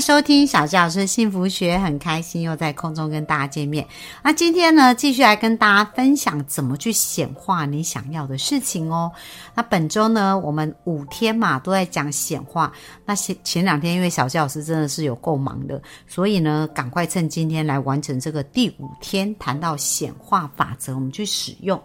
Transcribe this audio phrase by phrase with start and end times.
[0.00, 3.86] 收听小纪老师幸福学，很开心又在空中跟大家见面。
[4.22, 9.12] 那今天呢，继续来跟大家分享怎么去显化你想要的事情哦。
[9.54, 12.72] 那本周呢，我们五天嘛都在讲显化。
[13.04, 21.80] 那前前两天因为小纪老师真的是有够忙的，所以呢，赶快趁今天来完成这个第五天，谈到显化法则，我们去使用。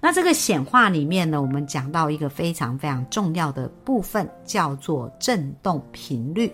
[0.00, 6.52] 那这个显化里面呢，我们讲到一个非常非常重要的部分，叫做振动频率，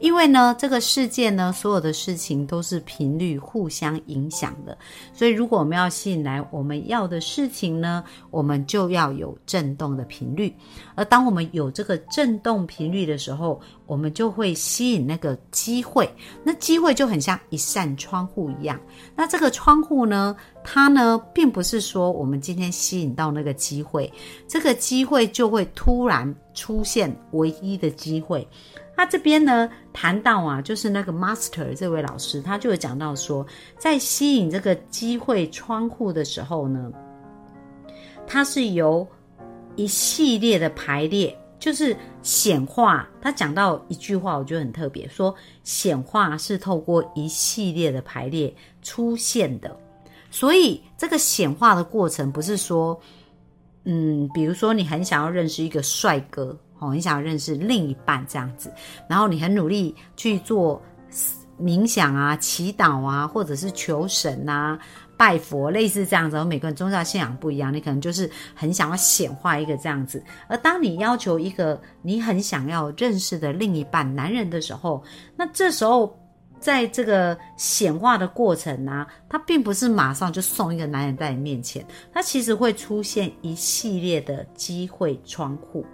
[0.00, 0.55] 因为呢。
[0.56, 4.76] 这个世界呢，所有的事情都是频率互相影响的，
[5.12, 10.54] 所以如果我们要吸引来我们要的事情呢，我们就要有震动的频率。
[10.94, 16.08] 而当我们有这个震动频率的时候，我们就会吸引那个机会。
[16.42, 18.80] 那机会就很像一扇窗户一样。
[19.14, 24.10] 那这个窗户呢，它呢，并不是说我们今天吸引到那个机会，
[24.48, 28.46] 这个机会就会突然出现唯一的机会。
[28.96, 33.46] 他这边呢谈到啊，就是那个 master 这位老师，他就有讲到说，
[33.78, 36.90] 在吸引这个机会窗户的时候呢，
[38.26, 39.06] 它是由
[39.76, 43.06] 一系列的排列，就是显化。
[43.20, 49.76] 他讲到一句话，我觉得很特别，说显化是透过一系列的排列出现的。
[50.30, 52.98] 所以这个显化的过程，不是说，
[53.84, 56.58] 嗯，比如说你很想要认识一个帅哥。
[56.78, 58.72] 哦，你想要认识另一半这样子，
[59.08, 60.80] 然后你很努力去做
[61.60, 64.78] 冥想啊、祈祷啊，或者是求神啊、
[65.16, 66.44] 拜佛，类似这样子。
[66.44, 70.22] 每个人宗教信仰不一样，你可能就是很想要显化一个这样子。
[70.48, 75.02] 而当你要求一个你很想要认识的另一半男人的时候，
[75.36, 76.18] 那这时候。
[76.58, 85.84] 在这个显化的过程呢，它并不是马上就送一个男人在你面前，它其实会出现一系列的机会窗户。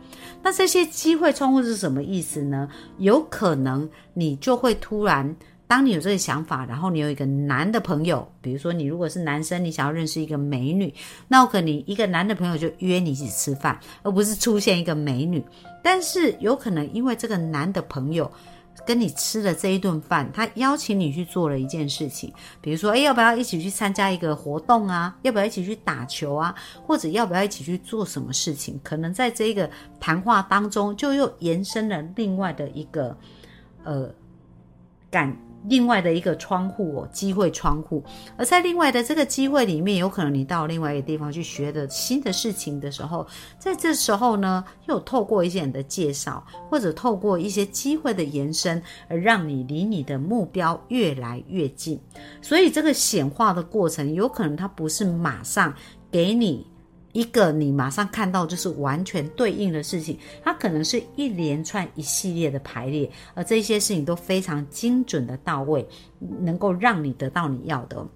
[0.43, 2.69] 那这些机会窗户是什么意思呢？
[2.99, 10.95] 有可能你就会突然，当你有这个想法，然后你有一个男的朋友，比如说你如果是男生，你想要认识一个美女，
[11.29, 15.45] 那有可能一个男的朋友就约你一起吃饭，而不是出现一个美女。
[15.83, 18.31] 但是有可能因为这个男的朋友。
[18.85, 25.17] 跟你吃了这一顿饭，他邀请你去做了一件事情，比如说，哎，要不要一起去参加一个活动啊？
[25.23, 26.55] 要不要一起去打球啊？
[26.87, 28.81] 或者要不要一起去做什么事情？
[28.83, 33.17] 可能在这个谈话当中，就又延伸了另外的一个，
[33.85, 34.13] 呃，
[35.11, 35.37] 感。
[35.69, 38.03] 另外的一个窗户哦，机会窗户。
[38.37, 43.27] 而在另外的这个机会里面，有可能你到另外一个地方去学的新的事情的时候，
[43.59, 52.01] 在这时候呢，又透过一些人的介绍，或者透过一些机会的延伸，而让你离你的目标越来越近。
[52.41, 55.75] 所以这个显化的过程，有可能它不是马上
[56.11, 56.72] 给你。
[57.13, 65.87] 一个你马上看到就是完全对应的事情，它可能是一连串一系列的排列，而这些事情都非常精准的到位，
[66.41, 68.07] 能够让你得到你要的。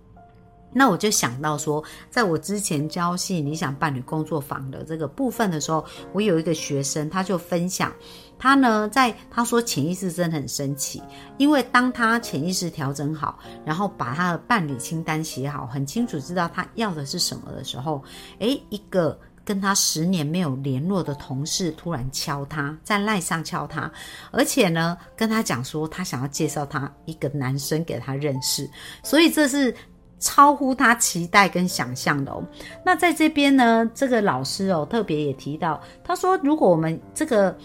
[0.72, 5.82] 那我就想到说，在我之前教系理想伴侣工作坊的这个部分的时候，
[6.12, 7.90] 我有一个学生，他就分享。
[8.38, 11.02] 他呢，在他说潜意识真的很神奇，
[11.38, 18.04] 因为当他潜意识调整好，然后把他的伴侣清单写好，很清楚知道他要的是什么的时候，
[18.40, 23.90] 诶，一个跟他十年没有联络的同事突然敲他，在赖上敲他，
[24.30, 28.68] 而且呢，跟他讲说他想要介绍他一个男生给他认识，
[29.02, 29.74] 所以这是
[30.18, 32.44] 超乎他期待跟想象的哦。
[32.84, 37.56] 那在这边呢，这个老师哦特别也提到，他说如果我们这个。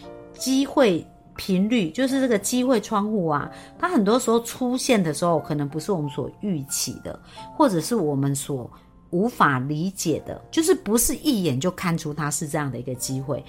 [0.41, 1.05] 机会
[1.37, 7.17] 频率就是这个机会窗户啊，它很多时候出现的时候，可能不是我们所预期的，
[7.55, 8.69] 或者是我们所
[9.11, 13.43] 无法理解的，就是不是一眼就看出它是这样的一个机会。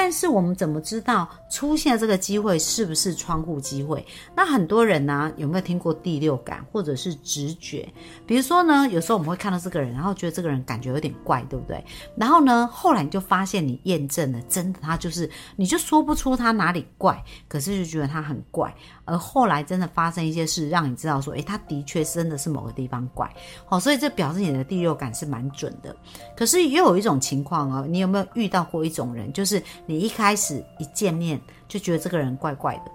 [0.00, 4.06] 但是我们怎么知道出现这个机会是不是窗户机会？
[4.32, 7.92] 那很多人呢有没有听过第六感或者是直觉？
[8.24, 11.84] 比如说呢，有时候我们会看到这个人，然后觉得这个人感觉有点怪，对不对？
[12.14, 18.72] 然后呢，后来你就发现你验证了，真的他就是，你就说不出他哪里怪，可是就觉得他很怪。
[19.04, 23.28] 而后来真的发生一些事，让你知道说，诶，他的确真的是某个地方怪。
[23.66, 25.96] 好，所以这表示你的第六感是蛮准的。
[26.36, 29.60] 可是又有一种情况哦，你有没有遇到过一种人，就是？
[29.88, 32.92] 你一开始一见面就觉得这个人怪怪的，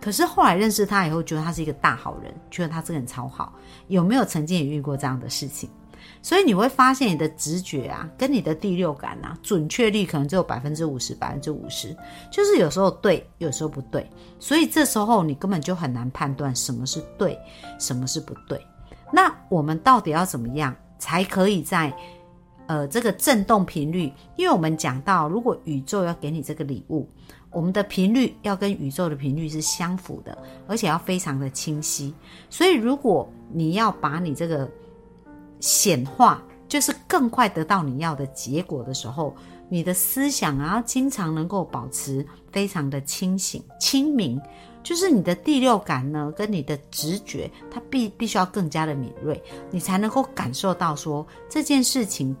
[0.00, 3.52] 可是后来认识他以后，觉得他是一个大好人，觉得他这个人超好。
[3.88, 5.68] 有没有曾经也遇过这样的事情？
[6.22, 11.96] 所以你会发现你的直觉啊，跟你的第六感啊，准确率可能只有百分之五十、百分之五十，
[12.30, 14.08] 就是有时候对，有时候不对。
[14.38, 17.36] 所以这时候你根本就很难判断什么是对，
[17.80, 18.64] 什么是不对。
[19.12, 21.92] 那我们到底要怎么样才可以在
[22.66, 24.12] 呃这个振动频率？
[24.36, 27.08] 因为我们讲到，如果宇宙要给你这个礼物，
[27.50, 30.36] 我们的频率要跟宇宙的频率是相符的，
[30.66, 32.14] 而且要非常的清晰。
[32.50, 34.68] 所以如果你要把你这个
[35.60, 39.34] 显化，就是更快得到你要的结果的时候，
[39.68, 44.40] 你的思想啊，经常能够保持非常的清醒、清明，
[44.82, 49.40] 就是你的第六感呢，跟你的直觉，它必必须要更加的敏锐，
[49.70, 52.36] 你才能够感受到说这件事情，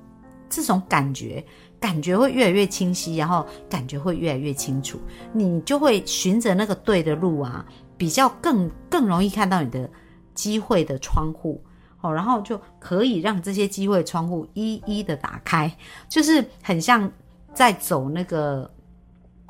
[0.48, 1.44] 这种感觉，
[1.80, 4.98] 感觉会越来越清晰，然后感觉会越来越清楚，
[5.32, 7.64] 你就会循着那个对的路啊，
[7.96, 9.88] 比较更更容易看到你的
[10.34, 11.62] 机会的窗户。
[12.00, 15.74] 哦，然后就可以让这些机会窗户一一的打开，
[16.08, 17.10] 就是很像
[17.54, 18.70] 在走那个。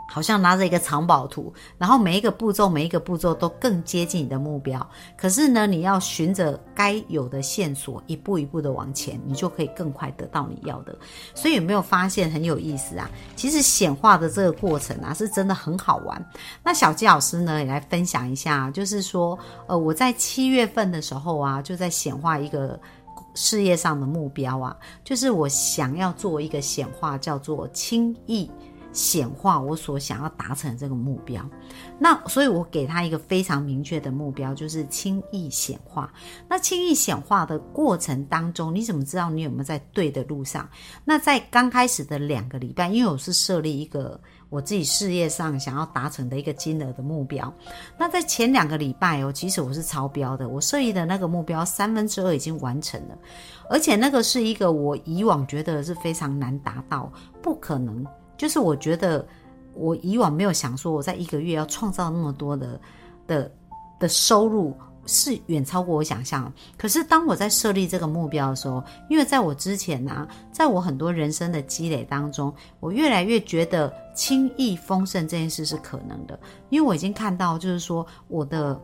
[0.09, 4.89] 好像拿着一个藏宝图，然后每一个步骤，每一个步骤都更接近你的目标。
[5.17, 10.97] 可是呢，你要循着该有的线索，一步一步的往前，你就可以更快得到你要的。
[11.35, 13.11] 所以有没有发现很有意思啊？
[13.35, 16.25] 其实显化的这个过程啊，是真的很好玩。
[16.63, 22.79] 那小鸡老师呢，也来分享一下，就是说，呃，我在七月份的时候啊，就在显化一个
[23.35, 28.51] 事业上的目标啊，就是我想要做一个显化，叫做轻易。
[28.97, 31.47] 显化我所想要达成这个目标，
[31.99, 36.11] 那所以我给他一个非常明确的目标，就是轻易显化。
[36.49, 40.67] 那轻易显化的过程当中，你怎么知道你有没有在对的路上？
[41.05, 47.53] 那在刚开始的两个礼拜，因为我是设立一个我自己事业上想要达成的一个金额的目标，
[47.99, 53.19] 那在前两个礼拜哦，其实我是超标的，我设立的那个目标三分之二已经完成了，
[53.69, 58.03] 而且那个是一个我以往觉得是非常难达到，不可能。
[58.37, 59.27] 就是我觉得，
[59.75, 62.81] 我以往没有想说，我在一个月要创造那么多的
[63.27, 63.53] 的
[63.99, 66.53] 的收入，是远超过我想象。
[66.77, 76.39] 可是当我在设立这个目标的时候，因为在我之前呢，在我很多人生的积累当中，我越来越觉得轻易丰盛这件事是可能的，
[76.69, 78.81] 因为我已经看到，就是说我的。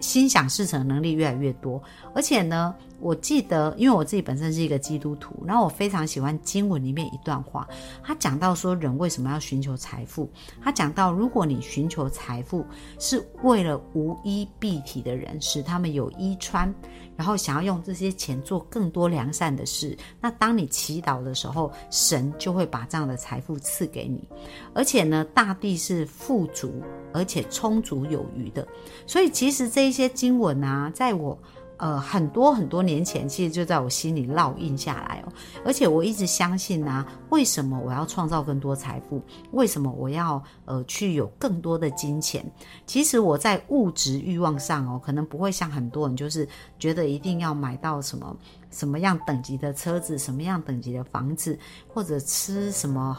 [0.00, 1.82] 心想事成能力越来越多，
[2.14, 7.68] 而且呢，我记得，因为我自己本身是一个基督徒，然后我非常喜欢经文里面一段话，
[8.02, 10.30] 他讲到说人为什么要寻求财富？
[10.62, 12.64] 他讲到，如果你寻求财富
[12.98, 16.72] 是为了无衣蔽体的人，使他们有衣穿。
[17.16, 24.28] 然后想要用这些钱做更多良善的事，那当你祈祷的时候，神就会把这样的财富赐给你，
[24.74, 26.82] 而且呢，大地是富足
[27.12, 28.66] 而且充足有余的。
[29.06, 31.38] 所以其实这一些经文啊，在我。
[31.76, 35.32] 呃，很多很多年前，其实就在我心里烙印下来哦。
[35.64, 39.20] 而且我一直相信啊，为什么我要创造更多财富？
[39.50, 42.44] 为什么我要呃去有更多的金钱？
[42.86, 46.48] 其实我在物质欲望上哦，可能不会像很多人，就是
[46.78, 48.36] 觉得一定要买到什么
[48.70, 53.18] 什么样等级的车子，什么样等级的房子，或者吃什么，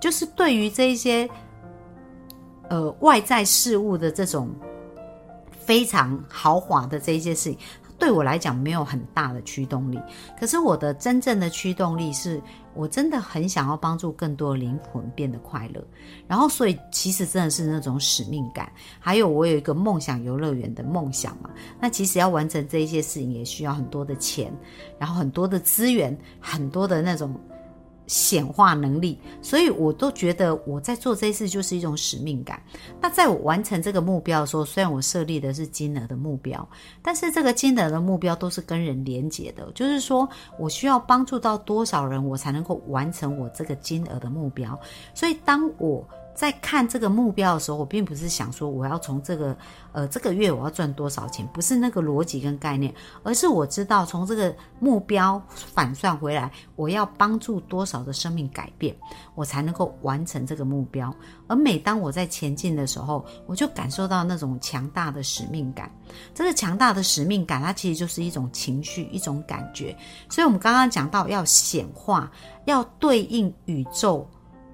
[0.00, 1.28] 就是对于这一些
[2.68, 4.48] 呃外在事物的这种。
[5.64, 7.58] 非常豪华的这一件事情，
[7.98, 9.98] 对我来讲没有很大的驱动力。
[10.38, 12.40] 可是我的真正的驱动力是，
[12.74, 15.82] 我真的很想要帮助更多灵魂变得快乐。
[16.26, 18.70] 然后，所以其实真的是那种使命感。
[18.98, 21.48] 还有，我有一个梦想游乐园的梦想嘛。
[21.80, 24.52] 那其实要完成这一些事情，也需要很多的钱，
[24.98, 27.32] 然后很多的资源，很多的那种。
[28.06, 32.62] 显化能力，所以我都觉得我在做这事就是一种使命感。
[33.00, 36.68] 那在我完成这个目标的时候，虽然我设立的是金额的目标，
[37.00, 40.28] 但是这个金额的目标都是跟人连接的，就是说
[40.58, 44.78] 我需要帮助到多少人，我才能够完成我这个金额的目标。
[45.14, 46.06] 所以当我
[46.42, 49.56] 在看这个目标的时候，我并不是想说我要从这个
[49.92, 58.92] 呃这个月我要赚多少钱，不是那个逻辑跟概念，而是我知道从这个目标反算回来，我要帮助多少的生命改变，
[59.36, 61.14] 我才能够完成这个目标。
[61.46, 65.88] 而每当我在前进的时候，我就感受到那种强大的使命感。
[66.34, 69.96] 这个强大的使命感，它其实就是一种情绪，一种感觉。
[70.28, 72.28] 所以我们刚刚讲到要显化，
[72.64, 74.28] 要对应宇宙。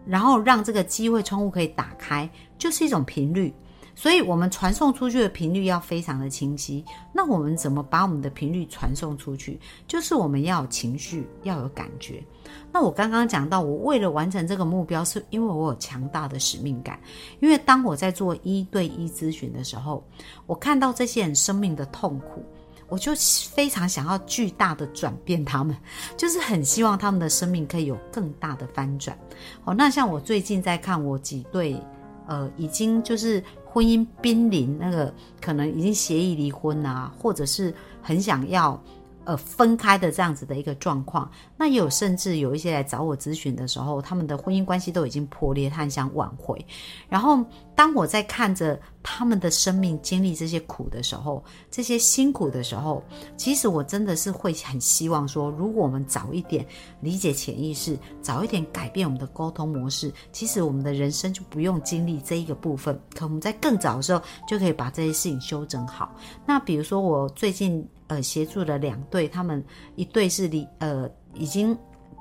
[0.08, 3.52] 然后让这个机会窗户可以打开，就是一种频率，
[3.94, 6.82] 所以我们传送出去的频率要非常的清晰。
[7.12, 9.60] 那我们怎么把我们的频率传送出去？
[9.86, 12.24] 就是我们要有情绪，要有感觉。
[12.72, 16.98] 那我刚刚讲到，我为了完成这个目标，是因为我有强大的使命感。
[17.40, 20.02] 因为当我在做一对一咨询的时候，
[20.46, 22.42] 我看到这些人生命的痛苦。
[22.88, 23.12] 我就
[23.50, 25.76] 非常想要巨大的转变他们，
[26.16, 29.16] 就是很希望他们的生命可以有更大的翻转。
[29.64, 31.80] 哦，那像我最近在看我几对，
[32.26, 38.80] 呃，已经就是婚姻濒临那个可能已经协议离婚啊，或者是很想要。
[39.24, 46.64] 呃，分开的这样子的一个状况，那也有甚至有一些来找我咨询的时候，他们的婚姻关系都已经破裂，他很想挽回。
[47.10, 53.02] 然后，当我在看着他们的生命经历这些苦的时候，这些辛苦的时候，
[53.38, 56.64] 其实我真的是会很希望说，如果我们早一点
[57.00, 63.00] 理解潜意识，早一点改变我们的沟通模式，其实我们的人生就不用经历这一个部分。
[63.16, 66.14] 可我们在更早的时候就可以把这些事情修整好。
[66.44, 67.88] 那比如说，我最近。
[68.08, 69.62] 呃，协助了两对，他们
[69.94, 71.76] 一对是离呃已经。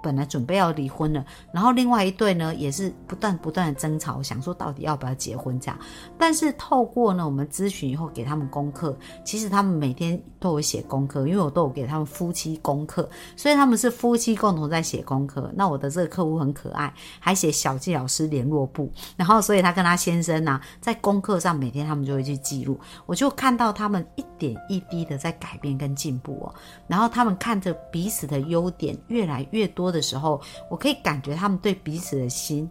[0.07, 5.77] 本来准备要离婚了，然后另外一对呢也是不断不断的争吵，想说到底要不要结婚这样。
[6.17, 15.51] 但是透过呢我们咨询以后给他们功课，其实他们每天都有写功课，因为我都有给他们夫妻功课，所以他们是夫妻共同在写功课。
[15.53, 26.55] 那我的这个客户很可爱，还写小纪老师联络簿，然后所以他跟他先生呢在功课上每天他们就会去记录，我就看到他们一点一滴的在改变跟进步哦。
[26.87, 29.87] 然后他们看着彼此的优点越来越多。
[29.87, 30.39] 的的时候，
[30.69, 32.69] 我可以感觉他们对彼此的心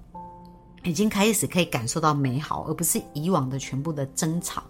[0.85, 4.63] 已经开始可以感受到美好，而不是以往的全部的争吵。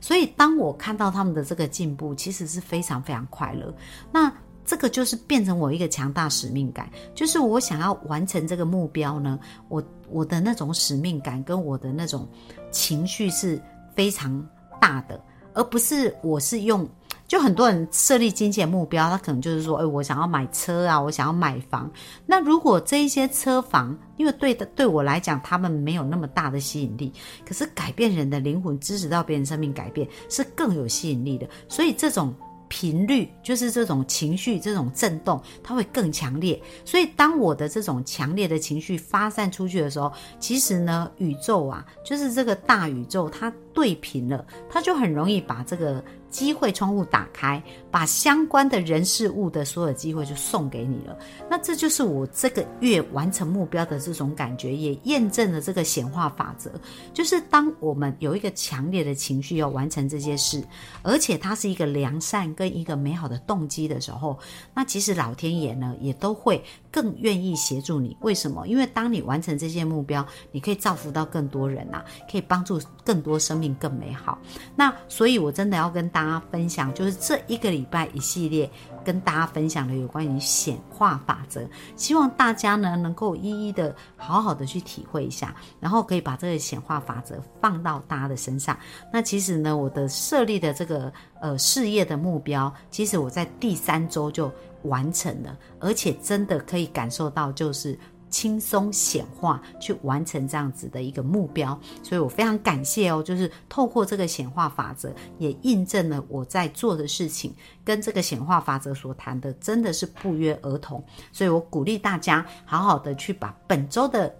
[0.00, 3.74] 所以，当我看到他们的这个进步，其实是非常非常快乐。
[4.10, 4.32] 那
[4.64, 9.38] 这个就是变成我一个强大使命感，就是我想要完成这个目标呢，
[9.68, 12.28] 我我的那种使命感跟我的那种
[12.70, 13.60] 情绪是
[13.94, 14.44] 非常
[14.80, 15.20] 大的，
[15.54, 16.88] 而不是我是用。
[17.28, 21.88] 就很多人设立金钱目标，他可能就是说，哎，我想要买车啊，我想要买房。
[22.26, 27.12] 那如果这一些车房，因为对的对我来讲，他们没有那么大的吸引力，
[27.46, 31.48] 可是改变人的灵魂，支持到别人生命改变，是更有吸引力的。
[31.68, 32.34] 所以这种。
[32.70, 36.60] 频率就是这种情绪，这种震动，它会更强烈。
[36.84, 51.16] 所以，当我的这种强烈的情绪发散出去的时候，其实呢，宇宙啊，就是这个大宇宙，它对频了，他就很容易把这个机会窗户打开，把相关的人事物的所有机会就送给你了。
[51.48, 56.72] 那这就是我这个月完成目标的这种感觉，也验证了这个显化法则。
[57.14, 60.60] 就是当我们有一个强烈的情绪要完成这些事，
[61.02, 62.48] 而且它是一个良善。
[62.54, 64.36] 跟一个美好的动机的时候，
[64.74, 68.16] 那其实老天爷呢也都会更愿意协助你。
[68.22, 68.66] 为什么？
[68.66, 74.38] 因为当你完成这些目标，你可以造福到更多人呐，可以帮助更多生命更美好。
[74.74, 78.70] 那所以，我真的要跟大家分享，就是这一个礼拜一系列
[79.04, 88.76] 跟大家分享的有关于显化法则，希望大家呢能够一一的好好的去体会一下，然后可以把这个显化法则放到大家的身上。
[89.12, 91.12] 那其实呢，我的设立的这个。
[91.40, 97.96] 呃，事业的目标，其实我在第三周就完成了，而且真的可以感受到，就是
[98.30, 107.54] 轻松显化去完成这样子的一个目标，所以我非常感谢哦，就是透过这个显化法则，也印证了我在做的事情
[107.84, 114.34] 跟这个显化法则所谈的真的是不约而同，所以我鼓励大家好好的去把本周的。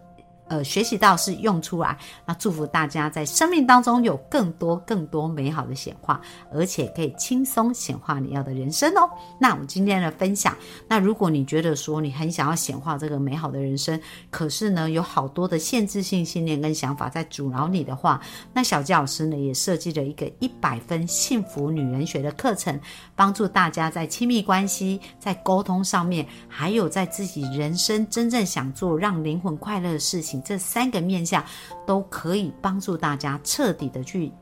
[0.49, 6.21] 呃，学习到是用出来，那祝福大家在生命当中有更多更多美好的显化，
[6.53, 9.09] 而且可以轻松显化你要的人生哦。
[9.39, 10.57] 那我们今天的分享，
[10.89, 14.01] 那如果你觉得说你很想要显化这个美好的人生，
[14.31, 18.21] 可是呢有好多的限制性信念跟想法在阻挠你的话，
[18.55, 22.81] 那小纪老师呢也设计了一个一百分幸福女人学的课程，
[23.15, 30.38] 帮助大家在亲密关系、在沟通上面，还有在自己人生真正想做让灵魂快乐的事情。
[30.43, 31.45] 这三个面向
[31.87, 34.33] 都可以帮助大家彻底的去，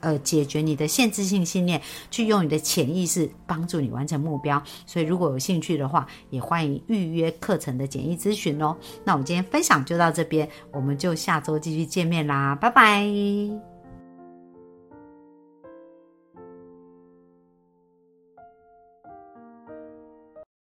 [0.00, 1.80] 呃，解决你的限制性信念，
[2.10, 4.62] 去用你的潜意识帮助你完成目标。
[4.86, 8.76] 所以，如果有兴趣的话，也欢迎预约课程的简易咨询哦。
[9.04, 13.75] 那我们今天分享就到这边，我们就下周继续见面啦，拜拜。